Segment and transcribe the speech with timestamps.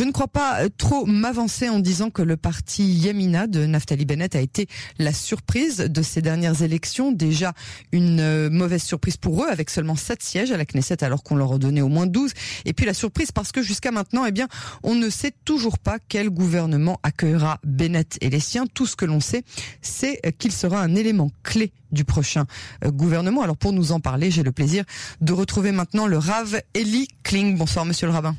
[0.00, 4.34] Je ne crois pas trop m'avancer en disant que le parti Yamina de Naftali Bennett
[4.34, 4.66] a été
[4.98, 7.12] la surprise de ces dernières élections.
[7.12, 7.52] Déjà
[7.92, 11.36] une euh, mauvaise surprise pour eux avec seulement 7 sièges à la Knesset alors qu'on
[11.36, 12.32] leur a donné au moins 12.
[12.64, 14.48] Et puis la surprise parce que jusqu'à maintenant, eh bien,
[14.82, 18.64] on ne sait toujours pas quel gouvernement accueillera Bennett et les siens.
[18.72, 19.44] Tout ce que l'on sait,
[19.82, 22.46] c'est qu'il sera un élément clé du prochain
[22.86, 23.42] euh, gouvernement.
[23.42, 24.82] Alors pour nous en parler, j'ai le plaisir
[25.20, 27.58] de retrouver maintenant le Rav Eli Kling.
[27.58, 28.34] Bonsoir monsieur le rabbin.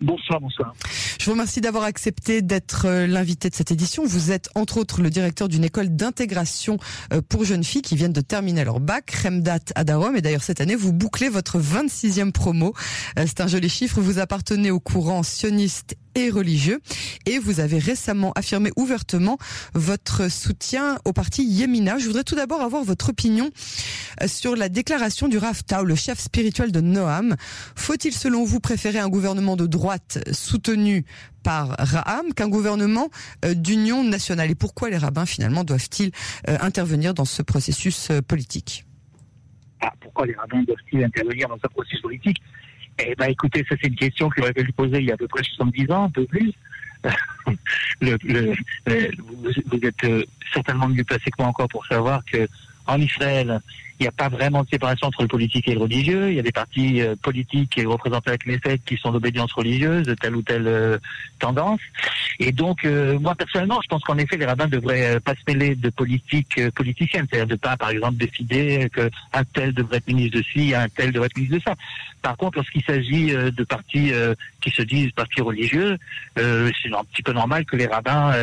[0.00, 0.72] Bonsoir, bonsoir.
[1.18, 4.02] Je vous remercie d'avoir accepté d'être euh, l'invité de cette édition.
[4.06, 6.78] Vous êtes entre autres le directeur d'une école d'intégration
[7.12, 9.82] euh, pour jeunes filles qui viennent de terminer leur bac, Remdat à.
[10.16, 12.72] Et d'ailleurs cette année, vous bouclez votre 26e promo.
[13.16, 14.00] C'est un joli chiffre.
[14.00, 16.80] Vous appartenez au courant sioniste et religieux.
[17.26, 19.38] Et vous avez récemment affirmé ouvertement
[19.74, 21.98] votre soutien au parti Yemina.
[21.98, 23.50] Je voudrais tout d'abord avoir votre opinion
[24.22, 27.36] euh, sur la déclaration du Rav Tao, le chef spirituel de Noam.
[27.76, 31.04] Faut-il selon vous préférer un gouvernement de droite soutenu
[31.42, 33.08] par Raham qu'un gouvernement
[33.44, 34.50] euh, d'union nationale?
[34.50, 36.10] Et pourquoi les rabbins finalement doivent-ils
[36.48, 38.84] euh, intervenir dans ce processus politique?
[39.82, 42.38] Ah, Pourquoi les rabbins doivent-ils intervenir dans ce processus politique?
[43.06, 45.16] Eh ben, écoutez, ça c'est une question que j'aurais pu poser il y a à
[45.16, 46.52] peu près 70 ans, un peu plus.
[48.00, 48.54] le, le,
[48.86, 52.46] vous, êtes euh, certainement mieux placé que moi encore pour savoir que
[52.86, 53.60] en Israël,
[54.00, 56.30] il n'y a pas vraiment de séparation entre le politique et le religieux.
[56.30, 59.52] Il y a des partis euh, politiques et représentés avec les fêtes qui sont d'obédience
[59.52, 60.98] religieuse, de telle ou telle euh,
[61.38, 61.80] tendance.
[62.38, 65.74] Et donc, euh, moi personnellement, je pense qu'en effet, les rabbins devraient pas se mêler
[65.74, 70.44] de politique politicienne, c'est-à-dire de pas, par exemple, décider qu'un tel devrait être ministre de
[70.44, 71.74] ci, un tel devrait être ministre de ça.
[72.22, 74.12] Par contre, lorsqu'il s'agit de partis
[74.60, 75.96] qui se disent partis religieux,
[76.36, 78.34] c'est un petit peu normal que les rabbins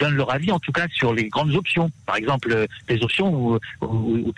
[0.00, 1.90] donnent leur avis, en tout cas, sur les grandes options.
[2.06, 4.32] Par exemple, les options ou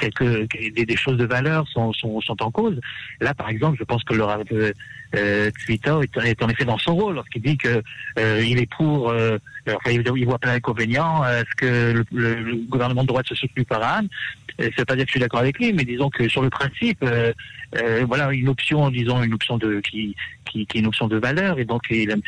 [0.74, 2.80] des, choses de valeur sont, sont, sont, en cause.
[3.20, 4.24] Là, par exemple, je pense que le
[5.14, 7.82] euh, Twitter est, en effet dans son rôle lorsqu'il dit que
[8.18, 13.02] euh, il est pour, euh, enfin, il voit plein d'inconvénients à ce que le, gouvernement
[13.02, 14.08] de droite se soutenu par Anne.
[14.58, 16.48] Ça veut pas dire que je suis d'accord avec lui, mais disons que sur le
[16.48, 17.04] principe,
[18.08, 20.16] voilà, une option, disons une option de qui
[20.46, 22.20] qui, est une option de valeur, et donc il est un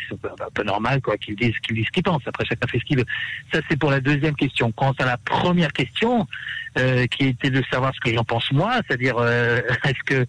[0.53, 2.21] peu normal quoi qu'il dise qu'il dise ce qu'il pense.
[2.25, 3.05] Après, chacun fait ce qu'il veut.
[3.51, 4.71] Ça, c'est pour la deuxième question.
[4.73, 6.27] Quant à la première question,
[6.75, 10.25] qui était de savoir ce que j'en pense moi, c'est-à-dire est-ce que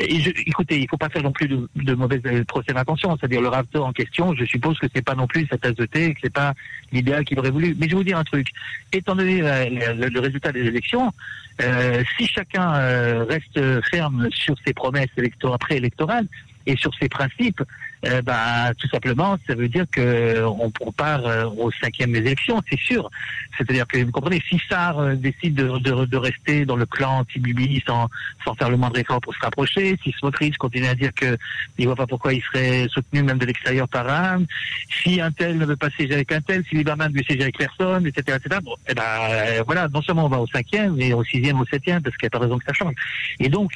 [0.00, 3.48] je, écoutez, il faut pas faire non plus de mauvaises euh, procès d'intention, c'est-à-dire le
[3.48, 6.20] raptor en question, je suppose que c'est pas non plus sa tasse de thé, que
[6.24, 6.54] c'est pas
[6.92, 7.74] l'idéal qu'il aurait voulu.
[7.78, 8.48] Mais je vais vous dire un truc,
[8.92, 11.12] étant donné le, résultat des élections,
[12.18, 12.72] si chacun
[13.24, 13.60] reste
[13.90, 16.26] ferme sur ses promesses électorales, préélectorales
[16.66, 17.62] et sur ses principes,
[18.04, 22.78] euh, bah, tout simplement, ça veut dire que on, part euh, aux cinquièmes élections, c'est
[22.78, 23.08] sûr.
[23.56, 27.20] C'est-à-dire que vous comprenez, si Sar euh, décide de, de, de, rester dans le clan
[27.20, 28.08] anti-Bibi sans,
[28.44, 31.36] sans faire le moindre effort pour se rapprocher, si Smotrich continue à dire que
[31.78, 34.42] il voit pas pourquoi il serait soutenu même de l'extérieur par un,
[35.02, 37.56] si un tel ne veut pas siéger avec un tel, si Lieberman veut siéger avec
[37.56, 38.60] personne, etc., etc.
[38.64, 41.66] Bon, et eh ben voilà, non seulement on va au cinquième, mais au sixième, au
[41.66, 42.94] septième, parce qu'il n'y a pas raison que ça change.
[43.38, 43.72] Et donc,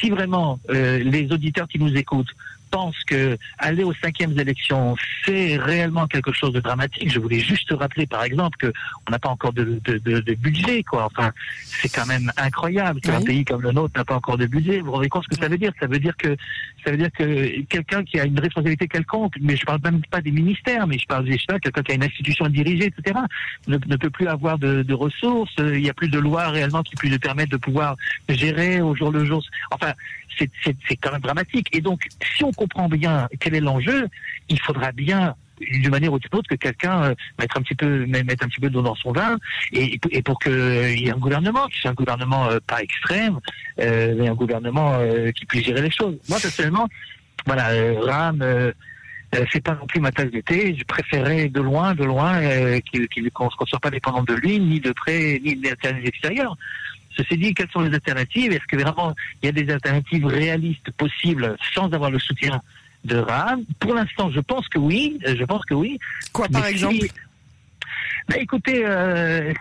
[0.00, 2.25] si vraiment les auditeurs qui nous écoutent
[2.70, 7.12] pense que aller aux cinquièmes élections, c'est réellement quelque chose de dramatique.
[7.12, 8.72] Je voulais juste rappeler, par exemple, que
[9.06, 11.06] on n'a pas encore de, de, de, budget, quoi.
[11.06, 11.32] Enfin,
[11.62, 14.80] c'est quand même incroyable qu'un pays comme le nôtre n'a pas encore de budget.
[14.80, 15.72] Vous vous rendez compte ce que ça veut dire?
[15.80, 16.36] Ça veut dire que
[16.84, 20.20] ça veut dire que quelqu'un qui a une responsabilité quelconque, mais je parle même pas
[20.20, 23.18] des ministères, mais je parle de quelqu'un qui a une institution à diriger, etc.,
[23.66, 25.54] ne, ne peut plus avoir de, de, ressources.
[25.58, 27.96] Il n'y a plus de loi réellement qui puisse permettre de pouvoir
[28.28, 29.42] gérer au jour le jour.
[29.70, 29.92] Enfin,
[30.38, 31.68] c'est quand même dramatique.
[31.72, 32.06] Et donc,
[32.36, 34.08] si on comprend bien quel est l'enjeu,
[34.48, 38.06] il faudra bien d'une manière ou d'une autre que quelqu'un euh, mette un petit peu
[38.06, 39.38] mette un petit peu d'eau dans son vin
[39.72, 43.38] et, et pour qu'il y ait un gouvernement qui soit un gouvernement euh, pas extrême
[43.80, 44.98] euh, mais un gouvernement
[45.34, 46.88] qui puisse gérer les choses moi personnellement
[47.46, 47.70] voilà
[48.02, 48.72] Ram
[49.52, 50.74] c'est pas non plus ma tasse de thé.
[50.78, 52.40] Je préférais de loin, de loin,
[53.34, 55.68] qu'on ne soit pas dépendant de lui, ni de près, ni de
[56.02, 56.56] l'extérieur.
[57.16, 58.52] Ceci dit, quelles sont les alternatives?
[58.52, 62.60] Est-ce que vraiment il y a des alternatives réalistes possibles sans avoir le soutien
[63.04, 65.18] de RAM Pour l'instant, je pense que oui.
[65.24, 65.98] Je pense que oui.
[66.32, 67.06] Quoi, par exemple?
[68.28, 69.52] Ben, Écoutez, euh,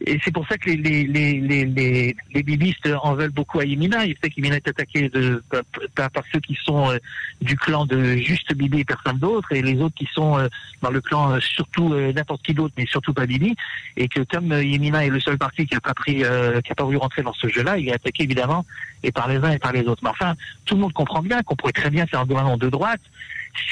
[0.00, 3.64] et c'est pour ça que les, les, les, les, les bibistes en veulent beaucoup à
[3.64, 4.04] Yemina.
[4.04, 5.42] Il sait qu'Yemina est attaqué de,
[5.94, 6.98] par, par, ceux qui sont euh,
[7.40, 10.48] du clan de juste Bibi et personne d'autre, et les autres qui sont euh,
[10.82, 13.54] dans le clan euh, surtout n'importe qui d'autre, mais surtout pas Bibi.
[13.96, 16.84] Et que comme Yemina est le seul parti qui a pas pris, qui a pas
[16.84, 18.66] voulu rentrer dans ce jeu-là, il est attaqué évidemment
[19.04, 20.02] et par les uns et par les autres.
[20.02, 22.68] Mais enfin, tout le monde comprend bien qu'on pourrait très bien faire un gouvernement de
[22.68, 23.00] droite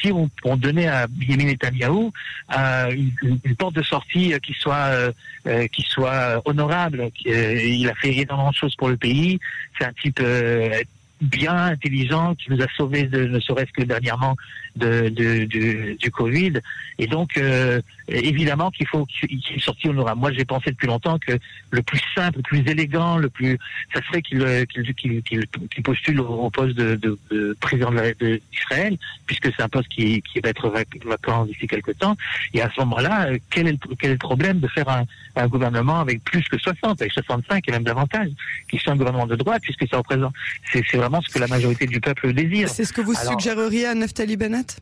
[0.01, 2.11] si on, on donnait à Benjamin Netanyahu
[2.57, 5.13] euh, une, porte de sortie qui soit euh,
[5.47, 9.39] euh qui soit honorable, euh, il a fait énormément de choses pour le pays.
[9.79, 10.83] C'est un type euh,
[11.23, 14.37] bien intelligent qui nous a sauvés de, ne serait-ce que dernièrement
[14.77, 16.55] de, de, de- du Covid.
[16.99, 20.21] Et donc, euh, évidemment qu'il faut qu'il sorte honorable.
[20.21, 21.39] Moi, j'ai pensé depuis longtemps que
[21.71, 23.59] le plus simple, le plus élégant, le plus,
[23.95, 28.97] ça serait qu'il euh, qu'il- qu'il- qu'il postule au, poste de, de- de président d'Israël,
[29.27, 32.17] puisque c'est un poste qui, qui va être vac- vacant d'ici quelques temps.
[32.55, 35.05] Et à ce moment-là, euh, quel est, le, quel est le problème de faire un,
[35.49, 38.29] gouvernement avec plus que 60, avec 65 et même davantage,
[38.71, 40.35] qui soit un gouvernement de droite, puisque ça représente,
[40.71, 42.69] c'est c'est vraiment ce que la majorité du peuple désire.
[42.69, 44.79] C'est ce que vous Alors- suggéreriez à Naftali Bennett?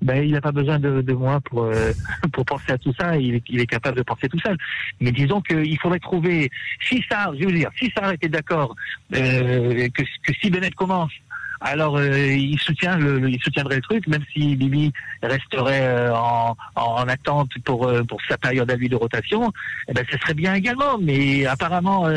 [0.00, 1.92] Ben, il n'a pas besoin de, de moi pour euh,
[2.32, 3.16] pour penser à tout ça.
[3.16, 4.56] Il est, il est capable de penser tout seul.
[5.00, 6.50] Mais disons qu'il faudrait trouver.
[6.88, 8.74] Si ça, je veux dire, si ça était d'accord
[9.14, 11.12] euh, que, que si Bennett commence,
[11.62, 14.92] alors euh, il soutient le, le- il soutiendrait le truc, même si Bibi
[15.22, 19.52] resterait euh, en, en attente pour euh, pour sa période à lui de rotation.
[19.88, 20.98] Eh ben, ce serait bien également.
[21.00, 22.08] Mais apparemment,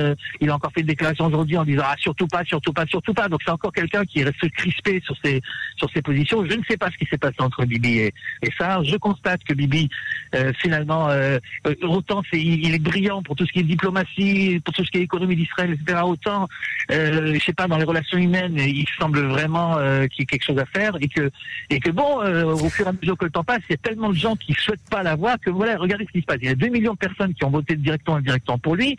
[0.42, 3.14] il a encore fait une déclaration aujourd'hui en disant ah surtout pas, surtout pas, surtout
[3.14, 3.28] pas.
[3.30, 5.42] Donc c'est encore quelqu'un qui reste crispé sur ses
[5.78, 6.46] sur ses positions.
[6.50, 8.80] Je ne sais pas ce qui s'est passé entre Bibi et, et ça.
[8.84, 9.90] Je constate que Bibi,
[10.36, 11.38] euh, finalement, euh,
[11.84, 14.92] autant c'est, il, il est brillant pour tout ce qui est diplomatie, pour tout ce
[14.92, 16.00] qui est économie d'Israël, etc.
[16.04, 16.48] Autant,
[16.92, 20.26] euh, je sais pas, dans les relations humaines, il semble vraiment euh, qu'il y ait
[20.26, 21.30] quelque chose à faire et que
[21.70, 23.76] et que bon, euh, au fur et à mesure que le temps passe, il y
[23.76, 26.38] a tellement de gens qui souhaitent pas l'avoir que voilà, regardez ce qui se passe.
[26.42, 28.92] Il y a 2 millions de personnes qui ont voté directement et indirectement pour lui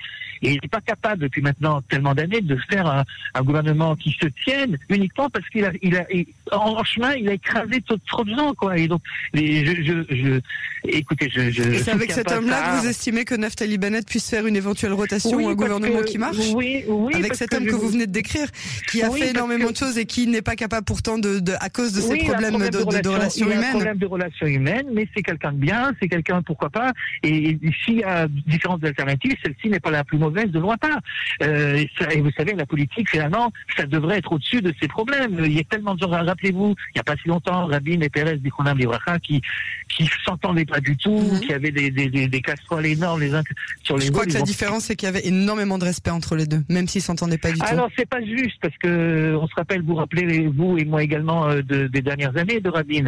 [0.42, 3.04] et il n'est pas capable depuis maintenant tellement d'années de faire un,
[3.34, 7.28] un gouvernement qui se tienne uniquement parce qu'il a, il a il- en, chemin, il
[7.28, 8.76] a écrasé trop, trop de gens quoi.
[8.78, 10.40] Et donc, les, je, je, je,
[10.88, 14.28] écoutez, je, je Et c'est avec cet homme-là que vous estimez que Naftali Bennett puisse
[14.28, 17.14] faire une éventuelle rotation Oui, ou un gouvernement que- qui marche Oui, oui.
[17.14, 18.46] avec cet homme que vous venez de décrire,
[18.90, 21.38] qui a Oui, fait énormément que- de choses et qui n'est pas capable pourtant de,
[21.40, 23.70] de à cause de ses Oui, problèmes de, relations un humaines.
[23.70, 26.92] problème de relations humaines, mais c'est quelqu'un de bien, c'est quelqu'un, pourquoi pas.
[27.22, 30.76] Et, et s'il y a différentes alternatives, celle-ci n'est pas la plus mauvaise de loin
[30.76, 30.98] pas.
[31.42, 34.88] Euh, et, ça- et vous savez, la politique, finalement, ça devrait être au-dessus de ces
[34.88, 35.40] problèmes.
[35.44, 38.08] Il y a tellement de gens, rappelez-vous, il n'y a pas si longtemps, Rabin et
[38.08, 39.40] Pérez d'Ikonam Libracha qui,
[39.88, 41.40] qui s'entendaient pas du tout, Mhm.
[41.40, 43.42] qui avaient des, des, des, des casseroles énormes les uns
[43.82, 44.32] sur les Je crois autres.
[44.32, 47.02] que la différence, c'est qu'il y avait énormément de respect entre les deux, même s'ils
[47.02, 47.64] s'entendaient pas du tout.
[47.66, 51.48] Alors c'est pas juste parce que on se rappelle, vous rappelez vous et moi également
[51.48, 53.04] euh, de- des dernières années de Rabin.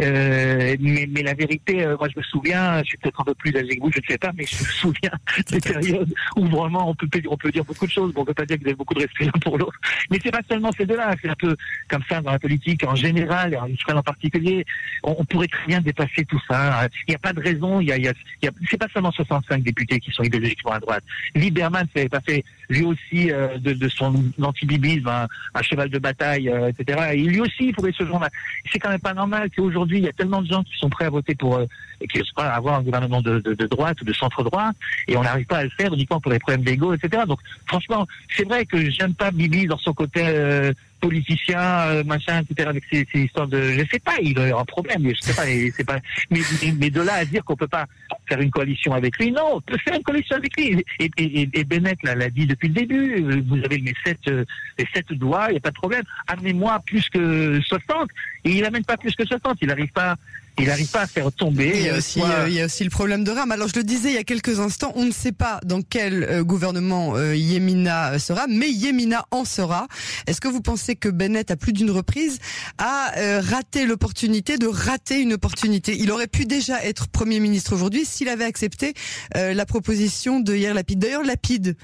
[0.00, 3.34] Euh, mais, mais la vérité, euh, moi je me souviens, je suis peut-être un peu
[3.34, 5.10] plus âgé que vous, je ne sais pas, mais je me souviens
[5.50, 8.34] des périodes où vraiment on peut on peut dire beaucoup de choses, bon, on peut
[8.34, 9.78] pas dire que vous avez beaucoup de respect l'un pour l'autre.
[10.10, 11.56] Mais c'est pas seulement ces deux-là, c'est un peu
[11.88, 14.64] comme ça dans la politique en général, et en Israël en particulier.
[15.02, 16.88] On, on pourrait très bien dépasser tout ça.
[17.08, 17.80] Il n'y a pas de raison.
[17.80, 20.12] Il y a, il y a, il y a- c'est pas seulement 65 députés qui
[20.12, 21.02] sont idéologiquement à droite.
[21.34, 25.98] Lieberman s'est pas fait lui aussi euh, de, de son anti-bibisme un, un cheval de
[25.98, 27.10] bataille, euh, etc.
[27.14, 28.28] Et lui aussi, il pourrait se à-
[28.72, 31.06] C'est quand même pas normal qu'aujourd'hui, il y a tellement de gens qui sont prêts
[31.06, 31.66] à voter pour, euh,
[32.00, 34.70] et qui n'osent pas avoir un gouvernement de droite ou de centre-droit,
[35.08, 37.24] et on n'arrive pas à le faire uniquement pour les problèmes d'ego, etc.
[37.26, 38.06] Donc, franchement,
[38.36, 42.68] c'est vrai que j'aime pas Bibi dans son côté euh, politicien, euh, machin, etc.
[42.68, 45.44] Avec ses, ses histoires de, je sais pas, il a un problème, je sais pas,
[45.76, 45.98] c'est pas,
[46.30, 46.40] mais,
[46.78, 47.86] mais, de là à dire qu'on peut pas
[48.28, 50.84] faire une coalition avec lui, non, on peut faire une coalition avec lui.
[50.98, 54.18] Et, et, et- et Bennett l'a dit depuis le début, euh, vous avez mes sept,
[54.28, 54.44] euh,
[54.78, 56.02] les sept doigts, il n'y a pas de problème.
[56.28, 58.08] Amenez-moi plus que 60,
[58.44, 60.14] et il amène pas plus que 60, il n'arrive pas,
[60.60, 61.72] il n'arrive pas à faire tomber.
[61.74, 63.50] Il y, a euh, aussi, soit- euh, il y a aussi le problème de rame.
[63.52, 66.24] Alors je le disais il y a quelques instants, on ne sait pas dans quel
[66.24, 69.86] euh, gouvernement Yemina sera, mais Yemina en sera.
[70.26, 72.38] Est-ce que vous pensez que Bennett, à plus d'une reprise,
[72.78, 75.96] a raté l'opportunité de rater une opportunité?
[75.98, 78.94] Il aurait pu déjà être Premier ministre aujourd'hui s'il avait accepté
[79.34, 80.98] la proposition de hier Lapide.
[80.98, 81.76] D'ailleurs, Lapide,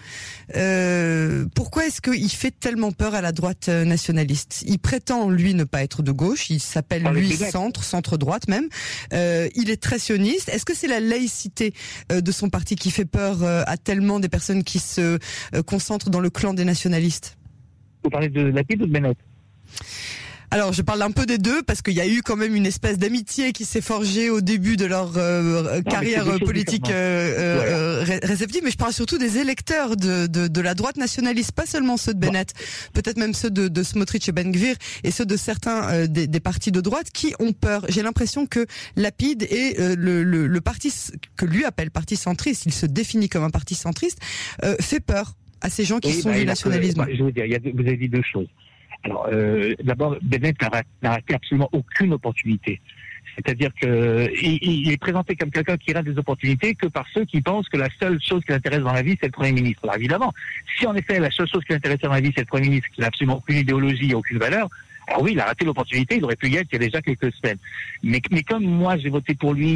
[0.55, 4.65] euh, pourquoi est-ce qu'il fait tellement peur à la droite nationaliste?
[4.67, 8.66] Il prétend, lui, ne pas être de gauche, il s'appelle, lui, centre, centre-droite même.
[9.13, 10.49] Euh, il est très sioniste.
[10.49, 11.73] Est-ce que c'est la laïcité
[12.13, 15.19] euh, de son parti qui fait peur euh, à tellement des personnes qui se
[15.67, 17.37] concentrent dans le clan des nationalistes?
[18.05, 19.19] Vous parlez de Lapide ou de Bennett?
[20.57, 22.65] Alors, je parle un peu des deux parce qu'il y a eu quand même une
[22.65, 27.35] espèce d'amitié qui s'est forgée au début de leur euh, mais carrière choses politique euh,
[27.39, 28.17] euh, Voilà.
[28.17, 28.63] euh, réceptive.
[28.65, 32.15] Mais je parle surtout des électeurs de, de, de la droite nationaliste, pas seulement ceux
[32.15, 32.55] de Bennett,
[32.95, 36.27] peut-être même ceux de, de Smotrich et Ben Gvir et ceux de certains euh, des,
[36.27, 37.85] des partis de droite qui ont peur.
[37.91, 40.91] J'ai l'impression que Lapide et euh, le, le, le parti
[41.37, 44.19] que lui appelle parti centriste, il se définit comme un parti centriste,
[44.65, 46.99] euh, fait peur à ces gens qui Oui, sont bah, du nationalisme.
[46.99, 48.49] bah, je veux dire, il y a vous avez dit deux choses.
[49.07, 52.81] Alors, euh, d'abord, Bennett n'a ra- n'a raté absolument aucune opportunité.
[53.37, 57.41] C'est-à-dire que il, est présenté comme quelqu'un qui rate des opportunités que par ceux qui
[57.41, 59.81] pensent que la seule chose qui l'intéresse dans la vie, c'est le Premier ministre.
[59.85, 60.33] Alors évidemment,
[60.77, 62.89] si en effet la seule chose qui l'intéresse dans la vie, c'est le Premier ministre,
[62.95, 64.69] qui n'a absolument aucune idéologie et aucune valeur,
[65.09, 67.01] Alors oui, il a raté l'opportunité, il aurait pu y être il y a déjà
[67.03, 67.59] quelques semaines.
[68.03, 69.71] Mais, comme moi, j'ai voté pour lui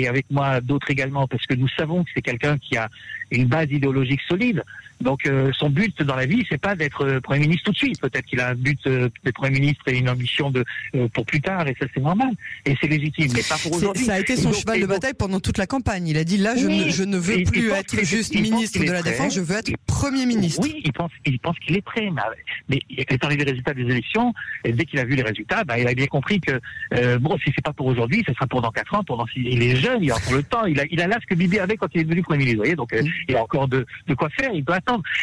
[0.00, 2.88] et avec moi d'autres également, parce que nous savons que c'est quelqu'un qui a
[3.30, 4.62] une base idéologique solide.
[5.00, 7.76] Donc euh, son but dans la vie, c'est pas d'être euh, Premier ministre tout de
[7.76, 8.00] suite.
[8.00, 11.26] Peut-être qu'il a un but euh, d'être Premier ministre et une ambition de euh, pour
[11.26, 12.30] plus tard, et ça c'est normal.
[12.64, 14.04] Et c'est légitime, mais pas pour aujourd'hui.
[14.06, 16.08] Ça a été son donc- cheval de donc- bataille pendant toute la campagne.
[16.08, 19.00] Il a dit là, je, ne, je ne veux plus être juste ministre de la
[19.00, 19.10] prêt.
[19.10, 20.60] Défense, je veux être Premier ministre.
[20.62, 22.08] Oui, il pense, il pense qu'il est prêt.
[22.10, 22.22] Mais,
[22.68, 24.32] mais étant donné les résultats des élections,
[24.64, 26.60] et dès qu'il a vu les résultats, bah, il a bien compris que
[26.94, 29.04] euh, bon, si c'est pas pour aujourd'hui, ce sera pour dans quatre ans.
[29.04, 30.64] Pour dans six- il est jeune, il a encore le temps.
[30.64, 32.56] Il a, il a là ce que Bibi avait quand il est devenu premier ministre.
[32.56, 33.08] Vous voyez, donc euh, Mm.
[33.28, 34.50] il a encore de, de quoi faire.
[34.54, 34.64] Il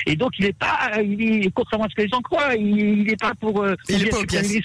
[0.06, 3.04] Et donc il est pas, il est contrairement à ce que les gens croient, il
[3.04, 4.18] n'est pas pour euh, Il est pas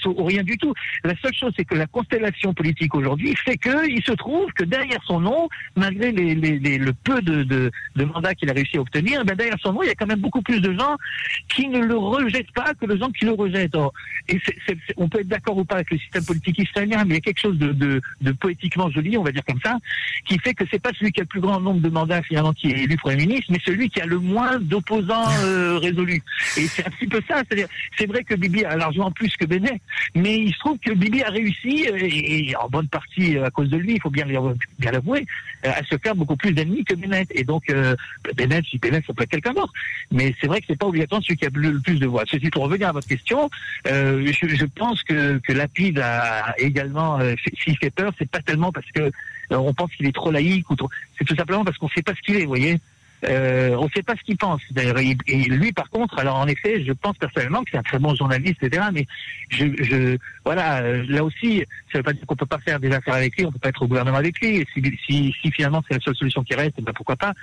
[0.05, 0.73] ou, ou rien du tout.
[1.03, 4.63] La seule chose, c'est que la constellation politique aujourd'hui fait que il se trouve que
[4.63, 8.53] derrière son nom, malgré les, les- les- le peu de, de, de mandats qu'il a
[8.53, 10.73] réussi à obtenir, ben derrière son nom, il y a quand même beaucoup plus de
[10.73, 10.95] gens
[11.53, 13.75] qui ne le rejettent pas que de gens qui le rejettent.
[13.75, 13.93] Or,
[14.27, 14.39] et
[14.97, 17.21] on peut être d'accord ou pas avec le système politique israélien, mais il y a
[17.21, 19.77] quelque chose de, de, de poétiquement joli, on va dire comme ça,
[20.25, 22.53] qui fait que c'est pas celui qui a le plus grand nombre de mandats finalement
[22.53, 26.21] qui est élu Premier ministre, mais celui qui a le moins d'opposants euh, résolus.
[26.57, 27.67] Et c'est un petit peu ça, c'est-à-dire,
[27.97, 29.81] c'est vrai que Bibi a largement plus que Bennett,
[30.15, 33.51] mais il se trouve que Bibi a réussi, euh, et, en bonne partie euh, à
[33.51, 35.25] cause de lui, il faut bien bien l'avouer,
[35.63, 37.27] à se faire beaucoup plus d'ennemis que Bennett.
[37.33, 37.95] Et donc, euh,
[38.35, 39.73] Bennett, si Bennett, ça peut être quelqu'un d'autre.
[40.11, 42.23] Mais c'est vrai que c'est pas obligatoire celui qui a le, plus de voix.
[42.27, 43.49] Ceci pour revenir à votre question,
[43.85, 48.89] je, pense que, que Lapide a également, euh, s'il fait peur, c'est pas tellement parce
[48.91, 49.11] que
[49.51, 50.89] on pense qu'il est trop laïque ou trop.
[51.17, 52.79] C'est tout simplement parce qu'on sait pas ce qu'il est, vous voyez.
[53.25, 54.61] Euh, on ne sait pas ce qu'il pense.
[54.71, 57.99] D'ailleurs, et, lui, par contre, alors en effet, je pense personnellement que c'est un très
[57.99, 58.87] bon journaliste, etc.
[58.93, 59.05] Mais
[59.49, 62.91] je, je voilà, euh, là aussi, ça veut pas dire qu'on peut pas faire des
[62.91, 64.57] affaires avec lui, on peut pas être au gouvernement avec lui.
[64.57, 67.33] Et si, si, si finalement c'est la seule solution qui reste, ben pourquoi pas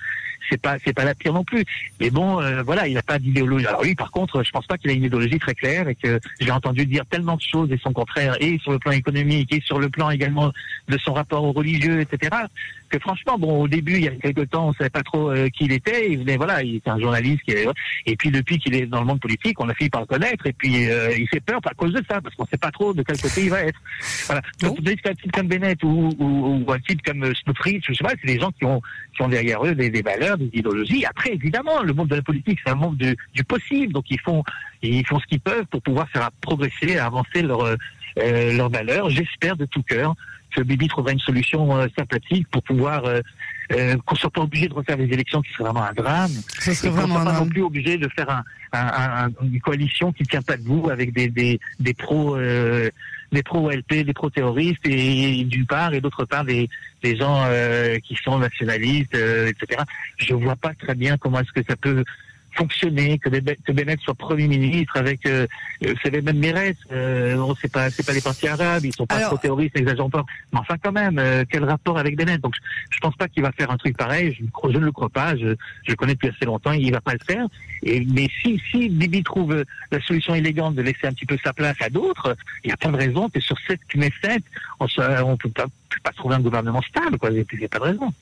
[0.51, 1.65] C'est pas, c'est pas la pire non plus.
[2.01, 3.67] Mais bon, euh, voilà, il n'a pas d'idéologie.
[3.67, 6.19] Alors lui, par contre, je pense pas qu'il a une idéologie très claire et que
[6.41, 9.61] j'ai entendu dire tellement de choses et son contraire, et sur le plan économique, et
[9.61, 10.53] sur le plan également
[10.89, 12.35] de son rapport aux religieux, etc.
[12.89, 15.49] Que franchement, bon, au début, il y a quelques temps, on savait pas trop euh,
[15.67, 16.11] il était.
[16.11, 17.43] Il venait, voilà, il était un journaliste.
[17.43, 17.55] Qui
[18.07, 20.47] et puis depuis qu'il est dans le monde politique, on a fini par le connaître.
[20.47, 22.95] Et puis euh, il fait peur à cause de ça, parce qu'on sait pas trop
[22.95, 23.81] de quel côté il va être.
[24.27, 24.43] Voilà.
[24.61, 27.93] Donc, vous qu'un type comme Bennett ou, ou, ou un type comme euh, Smotrich, je
[27.93, 28.81] sais pas, c'est des gens qui ont
[29.15, 31.05] qui ont derrière eux des, des valeurs, des idéologies.
[31.05, 33.93] Après, évidemment, le monde de la politique, c'est un monde du, du possible.
[33.93, 34.43] Donc ils font
[34.83, 37.77] ils font ce qu'ils peuvent pour pouvoir faire progresser, avancer euh,
[38.53, 39.11] leurs valeurs.
[39.11, 40.15] J'espère de tout cœur
[40.55, 43.21] que Bibi trouvera une solution euh, sympathique pour pouvoir euh,
[43.73, 46.31] euh, qu'on soit pas obligé de refaire des élections qui serait vraiment un drame.
[46.59, 49.61] Ce serait Et qu'on soit pas non plus obligé de faire un, un- un- une
[49.61, 52.91] coalition qui tient pas debout avec des des, des pros euh,
[53.33, 56.69] des pro LP, des pro terroristes et d'une part et d'autre part des
[57.03, 59.83] des gens euh, qui sont nationalistes, euh, etc.
[60.19, 62.05] Je vois pas très bien comment est-ce que ça peut
[62.57, 65.47] fonctionner, que, Bennett- que Bennett soit premier ministre avec, euh,
[65.85, 68.95] euh, vous savez même Mérès, euh, bon, c'est pas, c'est pas les partis arabes, ils
[68.95, 70.25] sont pas Alors- trop terroristes, n'exagérons pas.
[70.53, 72.41] Mais enfin quand même, euh, quel rapport avec Bennett?
[72.41, 72.61] Donc je,
[72.97, 74.35] je pense pas qu'il va faire un truc pareil.
[74.39, 75.37] Je, je ne le crois pas.
[75.37, 76.73] Je, je le connais depuis assez longtemps.
[76.73, 77.47] Il va pas le faire.
[77.83, 81.37] Et mais si si Bibi trouve euh, la solution élégante de laisser un petit peu
[81.43, 84.41] sa place à d'autres, il y a pas de raison que sur cette Knesset,
[84.81, 87.19] on ne on peut pas, peut pas trouver un gouvernement stable.
[87.19, 87.31] Quoi.
[87.31, 88.13] Il n'y a pas de raison.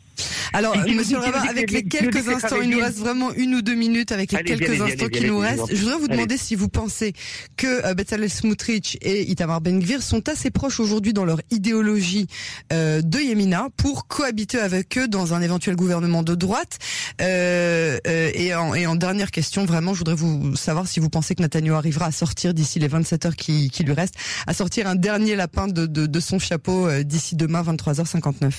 [0.54, 3.74] Alors, Monsieur Rabat, avec les quelques que instants, il nous reste vraiment une ou deux
[3.74, 5.74] minutes avec les quelques instants qui nous restent.
[5.74, 7.12] Je voudrais vous demander si vous pensez
[7.56, 12.28] que euh, Bezalel Smotrich et Itamar Ben-Gvir sont assez proches aujourd'hui dans leur idéologie
[12.72, 16.78] euh, de Yemina pour cohabiter avec eux dans un éventuel gouvernement de droite.
[17.20, 21.34] Euh, et, en, et en dernière question, vraiment, je voudrais vous savoir si vous pensez
[21.34, 24.86] que Netanyahu arrivera à sortir d'ici les 27 heures qui, qui lui restent, à sortir
[24.86, 28.52] un dernier lapin de, de, de son chapeau d'ici demain 23h59.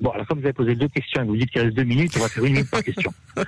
[0.00, 2.12] Bon, alors comme vous avez posé deux questions et vous dites qu'il reste deux minutes,
[2.16, 3.12] on va faire une minute par question.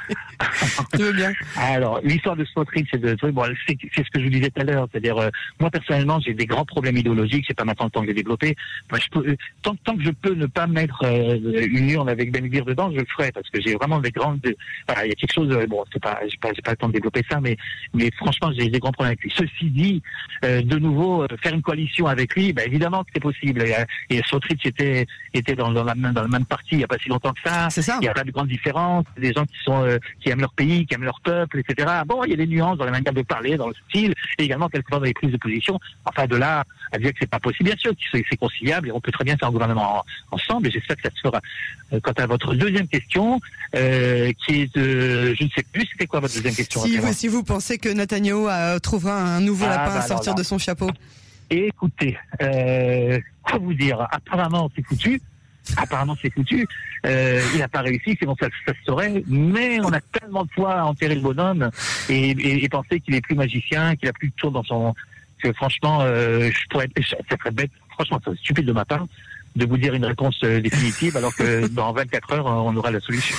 [0.93, 3.17] Tu veux bien Alors, l'histoire de Smotrich, c'est de.
[3.31, 4.89] Bon, c'est c'est ce que je vous disais tout à l'heure.
[4.91, 5.29] C'est-à-dire, euh,
[5.61, 7.45] moi personnellement, j'ai des grands problèmes idéologiques.
[7.49, 8.57] C'est pas maintenant le temps que j'ai développé.
[8.91, 11.39] Moi, je peux, euh, tant, tant que je peux ne pas mettre euh,
[11.69, 14.41] une urne avec Ben Gvir dedans, je le ferai parce que j'ai vraiment des grandes.
[14.87, 15.51] Voilà, il y a quelque chose.
[15.51, 17.57] euh, bon, c'est pas, j'ai pas, j'ai pas le temps de développer ça, mais,
[17.95, 19.33] mais franchement, j'ai des grands problèmes avec lui.
[19.37, 20.03] Ceci dit,
[20.45, 23.63] euh, de nouveau, euh, faire une coalition avec lui, ben, évidemment que c'est possible.
[23.63, 23.75] Et,
[24.11, 26.89] et Smotrich était, était dans, dans la même, dans la même partie il y a
[26.89, 27.69] pas si longtemps que ça.
[27.97, 29.05] Il n'y a pas de grande différence.
[29.17, 31.89] Des gens qui sont euh, qui aiment leur pays, qui aiment leur peuple, etc.
[32.07, 34.45] Bon, il y a des nuances dans la manière de parler, dans le style, et
[34.45, 35.79] également quelquefois dans les prises de position.
[36.05, 38.93] Enfin, de là à dire que c'est pas possible, bien sûr, que c'est conciliable et
[38.93, 40.05] on peut très bien faire un gouvernement en-
[40.37, 40.69] ensemble.
[40.69, 41.41] Et j'espère que ça se fera.
[41.93, 43.41] Euh, quant à votre deuxième question,
[43.75, 46.95] euh, qui est de, je ne sais plus, c'était quoi votre deuxième question Si vous,
[46.95, 50.35] rappelez-moi si vous pensez que Netanyahu euh, trouvera un nouveau Ah, lapin bah à sortir
[50.35, 50.89] de son chapeau.
[51.51, 54.07] Écoutez, euh, quoi vous dire?
[54.11, 55.21] Apparemment, c'est foutu.
[55.77, 56.67] Apparemment, c'est foutu.
[57.07, 59.23] Euh, il n'a pas réussi, c'est bon, ça, ça se saurait.
[59.27, 61.71] Mais on a tellement de fois à enterrer le bonhomme
[62.09, 64.95] et penser qu'il est plus magicien, qu'il a plus de tour dans son
[65.43, 69.07] que franchement, euh, je pourrais, ça serait bête, franchement, c'est stupide de ma part
[69.59, 73.01] de vous dire une réponse euh, définitive alors que dans 24 heures on aura la
[73.01, 73.37] solution.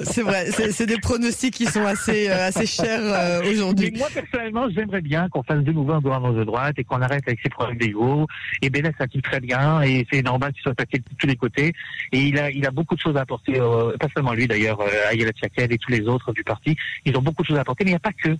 [0.00, 3.92] C'est vrai, c'est des pronostics qui sont assez euh, assez chers euh, aujourd'hui.
[3.96, 7.22] Moi personnellement, j'aimerais bien qu'on fasse de nouveau un gouvernement de droite et qu'on arrête
[7.26, 8.26] avec ces problèmes d'ego.
[8.60, 11.36] Et Bénin ça tire très bien et c'est normal qu'il soit passé de tous les
[11.36, 11.72] côtés.
[12.12, 15.30] Et il a il a beaucoup de choses à apporter, pas seulement lui d'ailleurs, Ayala
[15.32, 16.76] Tchakel et tous les autres du parti.
[17.04, 18.36] Ils ont beaucoup de choses à apporter, mais il n'y a pas que.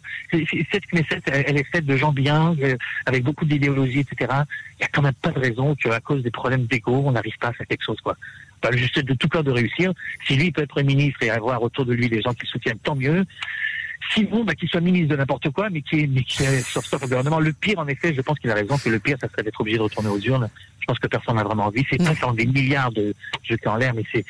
[0.73, 2.55] Cette Knesset, elle est faite de gens bien,
[3.07, 4.33] avec beaucoup d'idéologie, etc.
[4.75, 7.49] Il n'y a quand même pas de raison qu'à cause des problèmes d'ego, n'arrive pas
[7.49, 8.17] à faire quelque chose, quoi.
[8.61, 9.93] Pas juste de tout cœur de réussir.
[10.27, 12.95] Si lui peut être ministre et avoir autour de lui des gens qui soutiennent, tant
[12.95, 13.25] mieux.
[14.15, 17.41] Sinon, bah, qu'il soit ministre de n'importe quoi, mais qui mais qui au gouvernement.
[17.41, 19.61] Le pire, en effet, je pense qu'il a raison que le pire, ça serait d'être
[19.61, 20.49] obligé de retourner aux urnes.
[20.81, 21.85] Je pense que personne n'a vraiment envie.
[21.91, 24.25] C'est pas tant des milliards de jetés en l'air, mais c'est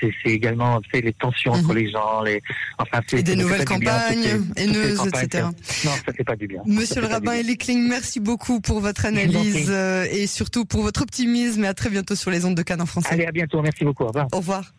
[0.00, 1.76] c'est également les tensions entre mhm.
[1.76, 2.42] les gens, les
[2.78, 5.44] enfin c'est des nouvelles campagnes haineuses, etc.
[5.84, 6.62] Non, ça fait pas du bien.
[6.66, 11.64] Monsieur le rabbin Elikling, merci beaucoup pour votre analyse euh, et surtout pour votre optimisme.
[11.64, 13.08] Et à très bientôt sur les ondes de Cannes en français.
[13.10, 13.62] Allez, à bientôt.
[13.62, 14.04] Merci beaucoup.
[14.04, 14.26] Au revoir.
[14.32, 14.72] Au revoir.